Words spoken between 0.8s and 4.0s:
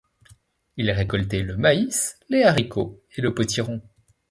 récoltaient le maïs, les haricots et le potiron.